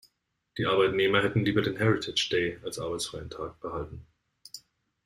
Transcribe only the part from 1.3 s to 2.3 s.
lieber den „Heritage